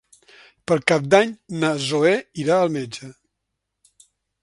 [0.71, 3.15] Per Cap d'Any na Zoè irà al metge.